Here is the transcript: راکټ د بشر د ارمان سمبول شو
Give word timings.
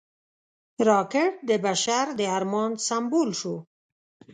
راکټ 0.87 1.31
د 1.49 1.51
بشر 1.65 2.05
د 2.19 2.21
ارمان 2.37 2.71
سمبول 2.87 3.29
شو 3.39 3.55